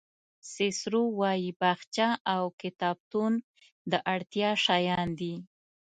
سیسرو 0.53 1.03
وایي 1.19 1.51
باغچه 1.61 2.07
او 2.33 2.43
کتابتون 2.61 3.33
د 3.91 3.93
اړتیا 4.13 4.49
شیان 4.65 5.07
دي. 5.19 5.33